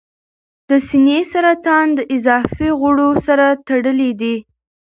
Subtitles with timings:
[0.69, 4.35] د سینې سرطان د اضافي غوړو سره تړلی دی.